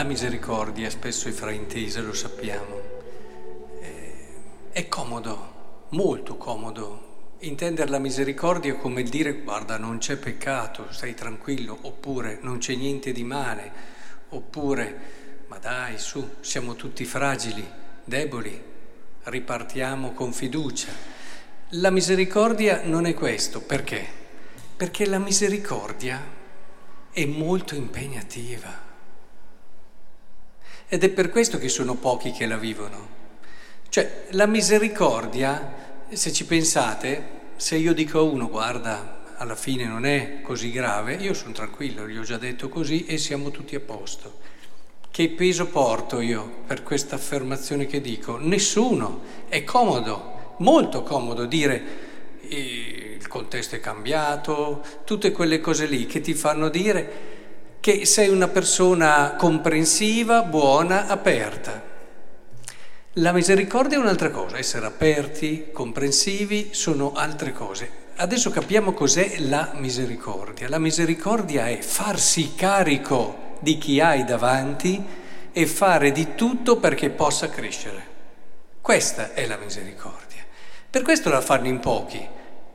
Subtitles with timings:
[0.00, 2.80] La misericordia spesso è fraintesa, lo sappiamo.
[4.70, 11.76] È comodo, molto comodo, intendere la misericordia come dire guarda non c'è peccato, stai tranquillo,
[11.82, 13.72] oppure non c'è niente di male,
[14.30, 17.70] oppure ma dai su, siamo tutti fragili,
[18.02, 18.58] deboli,
[19.24, 20.92] ripartiamo con fiducia.
[21.72, 24.02] La misericordia non è questo, perché?
[24.78, 26.18] Perché la misericordia
[27.10, 28.88] è molto impegnativa.
[30.92, 33.06] Ed è per questo che sono pochi che la vivono.
[33.88, 40.04] Cioè, la misericordia, se ci pensate, se io dico a uno, guarda, alla fine non
[40.04, 43.80] è così grave, io sono tranquillo, gli ho già detto così e siamo tutti a
[43.80, 44.38] posto.
[45.08, 48.36] Che peso porto io per questa affermazione che dico?
[48.38, 49.20] Nessuno.
[49.48, 52.08] È comodo, molto comodo dire
[52.48, 57.29] il contesto è cambiato, tutte quelle cose lì che ti fanno dire
[57.80, 61.88] che sei una persona comprensiva, buona, aperta.
[63.14, 67.90] La misericordia è un'altra cosa, essere aperti, comprensivi, sono altre cose.
[68.16, 70.68] Adesso capiamo cos'è la misericordia.
[70.68, 75.02] La misericordia è farsi carico di chi hai davanti
[75.50, 78.08] e fare di tutto perché possa crescere.
[78.82, 80.44] Questa è la misericordia.
[80.90, 82.24] Per questo la fanno in pochi,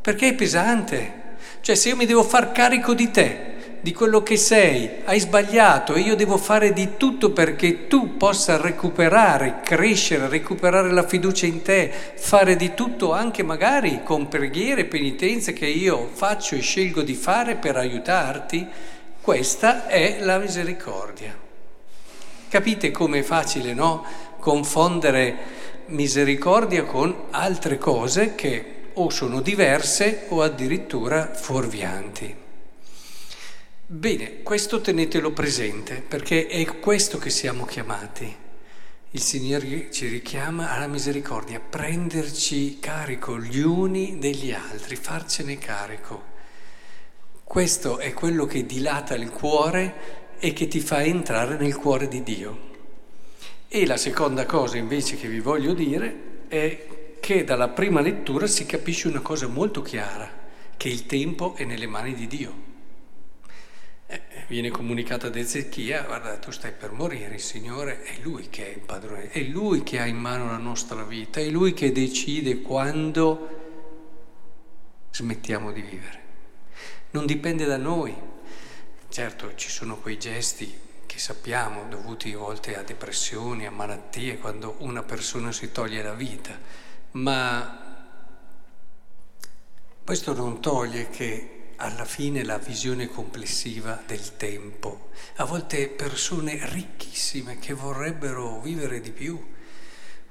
[0.00, 1.26] perché è pesante.
[1.60, 5.94] Cioè se io mi devo far carico di te, di quello che sei, hai sbagliato
[5.94, 11.62] e io devo fare di tutto perché tu possa recuperare, crescere, recuperare la fiducia in
[11.62, 17.14] te, fare di tutto anche magari con preghiere, penitenze che io faccio e scelgo di
[17.14, 18.66] fare per aiutarti,
[19.20, 21.36] questa è la misericordia.
[22.48, 24.04] Capite com'è facile, no?
[24.40, 25.36] Confondere
[25.86, 32.46] misericordia con altre cose che o sono diverse o addirittura fuorvianti.
[33.90, 38.36] Bene, questo tenetelo presente perché è questo che siamo chiamati.
[39.12, 46.22] Il Signore ci richiama alla misericordia, prenderci carico gli uni degli altri, farcene carico.
[47.42, 52.22] Questo è quello che dilata il cuore e che ti fa entrare nel cuore di
[52.22, 52.58] Dio.
[53.68, 58.66] E la seconda cosa invece che vi voglio dire è che dalla prima lettura si
[58.66, 60.30] capisce una cosa molto chiara,
[60.76, 62.67] che il tempo è nelle mani di Dio.
[64.48, 68.70] Viene comunicato ad Ezechia, guarda tu stai per morire, il Signore è Lui che è
[68.70, 72.62] il padrone, è Lui che ha in mano la nostra vita, è Lui che decide
[72.62, 73.56] quando
[75.10, 76.22] smettiamo di vivere.
[77.10, 78.14] Non dipende da noi.
[79.10, 84.76] Certo ci sono quei gesti che sappiamo, dovuti a volte a depressioni, a malattie, quando
[84.78, 86.58] una persona si toglie la vita,
[87.12, 88.06] ma
[90.02, 95.10] questo non toglie che alla fine la visione complessiva del tempo.
[95.36, 99.40] A volte persone ricchissime che vorrebbero vivere di più,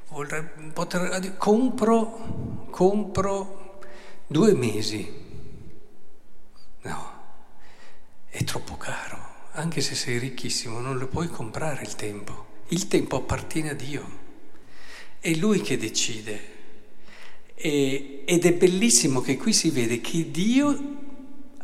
[0.10, 3.80] vorrebbero, poter, compro, compro
[4.28, 5.26] due mesi.
[6.82, 7.12] No,
[8.28, 9.36] è troppo caro.
[9.52, 12.46] Anche se sei ricchissimo non lo puoi comprare il tempo.
[12.68, 14.26] Il tempo appartiene a Dio.
[15.20, 16.56] È Lui che decide.
[17.56, 20.97] E, ed è bellissimo che qui si vede che Dio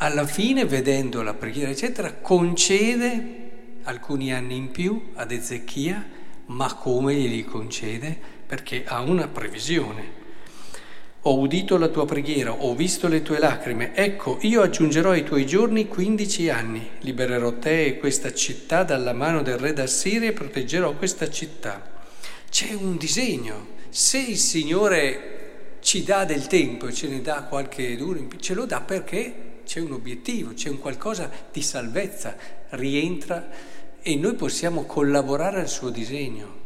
[0.04, 3.42] alla fine, vedendo la preghiera, eccetera, concede
[3.84, 6.06] alcuni anni in più ad Ezechia,
[6.48, 8.20] ma come glieli concede?
[8.46, 10.22] Perché ha una previsione.
[11.22, 15.46] Ho udito la tua preghiera, ho visto le tue lacrime, ecco, io aggiungerò ai tuoi
[15.46, 20.96] giorni quindici anni, libererò te e questa città dalla mano del re d'Assiria e proteggerò
[20.96, 21.92] questa città.
[22.50, 23.68] C'è un disegno.
[23.88, 28.66] Se il Signore ci dà del tempo e ce ne dà qualche duro, ce lo
[28.66, 32.36] dà perché c'è un obiettivo, c'è un qualcosa di salvezza,
[32.70, 33.50] rientra
[34.02, 36.62] e noi possiamo collaborare al suo disegno.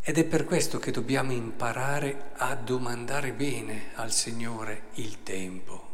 [0.00, 5.86] Ed è per questo che dobbiamo imparare a domandare bene al Signore il tempo,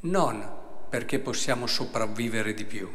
[0.00, 2.88] non perché possiamo sopravvivere di più,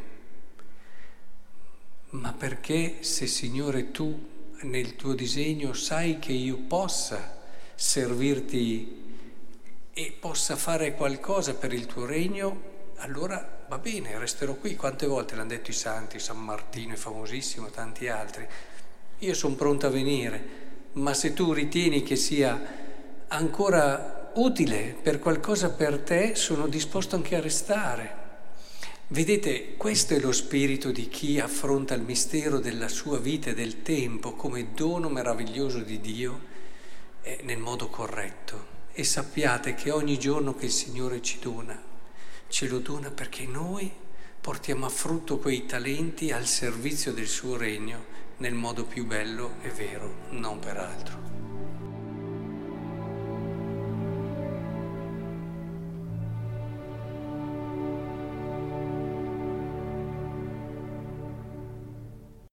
[2.11, 4.29] ma perché se Signore tu
[4.61, 7.39] nel tuo disegno sai che io possa
[7.75, 9.00] servirti
[9.93, 14.75] e possa fare qualcosa per il tuo regno, allora va bene, resterò qui.
[14.75, 18.47] Quante volte l'hanno detto i santi, San Martino è famosissimo, tanti altri.
[19.19, 20.43] Io sono pronto a venire,
[20.93, 22.79] ma se tu ritieni che sia
[23.27, 28.19] ancora utile per qualcosa per te, sono disposto anche a restare.
[29.07, 33.81] Vedete, questo è lo spirito di chi affronta il mistero della sua vita e del
[33.81, 36.39] tempo come dono meraviglioso di Dio
[37.23, 38.70] eh, nel modo corretto
[39.01, 41.75] e sappiate che ogni giorno che il Signore ci dona,
[42.48, 43.92] ce lo dona perché noi
[44.39, 48.06] portiamo a frutto quei talenti al servizio del suo regno
[48.38, 51.40] nel modo più bello e vero, non per altro.